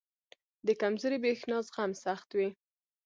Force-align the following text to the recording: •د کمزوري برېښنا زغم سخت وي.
•د 0.65 0.67
کمزوري 0.81 1.17
برېښنا 1.23 1.57
زغم 1.67 1.91
سخت 2.05 2.29
وي. 2.37 2.49